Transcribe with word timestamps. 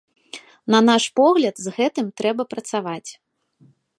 На 0.75 0.79
наш 0.89 1.05
погляд, 1.19 1.55
з 1.65 1.75
гэтым 1.77 2.09
трэба 2.21 2.43
працаваць. 2.57 3.11